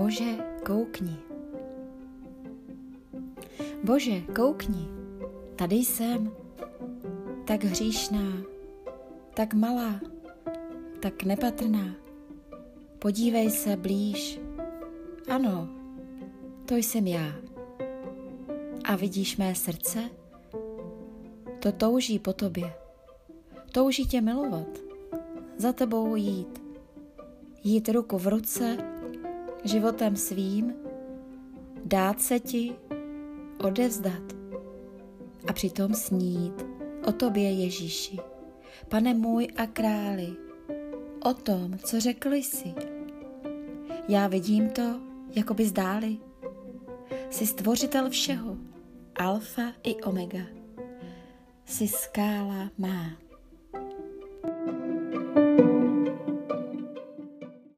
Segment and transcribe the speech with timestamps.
[0.00, 1.16] Bože, koukni.
[3.84, 4.88] Bože, koukni,
[5.56, 6.32] tady jsem,
[7.44, 8.42] tak hříšná,
[9.34, 10.00] tak malá,
[11.00, 11.94] tak nepatrná.
[12.98, 14.40] Podívej se blíž.
[15.28, 15.68] Ano,
[16.64, 17.32] to jsem já.
[18.84, 20.10] A vidíš mé srdce?
[21.58, 22.72] To touží po tobě.
[23.72, 24.78] Touží tě milovat,
[25.56, 26.62] za tebou jít.
[27.64, 28.76] Jít ruku v ruce,
[29.64, 30.74] životem svým,
[31.84, 32.72] dát se ti,
[33.64, 34.22] odevzdat
[35.46, 36.66] a přitom snít
[37.06, 38.18] o tobě Ježíši,
[38.88, 40.36] pane můj a králi,
[41.24, 42.74] o tom, co řekl jsi.
[44.08, 45.00] Já vidím to,
[45.34, 46.16] jako by zdáli.
[47.30, 48.56] Jsi stvořitel všeho,
[49.16, 50.42] alfa i omega.
[51.64, 53.29] Jsi skála má.